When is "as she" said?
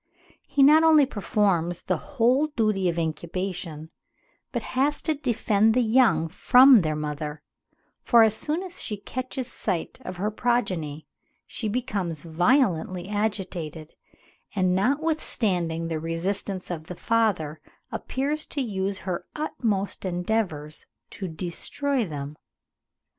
8.63-8.97